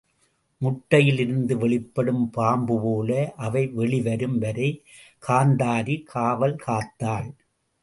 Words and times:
முட்டையில் 0.61 1.19
இருந்து 1.19 1.57
வெளிப்படும் 1.57 2.23
பாம்பு 2.29 2.79
போல 2.81 3.11
அவை 3.37 3.63
வெளிவரும் 3.73 4.37
வரை 4.37 4.69
காந்தாரி 5.23 6.03
காவல் 6.05 6.57
காத்தாள். 6.67 7.29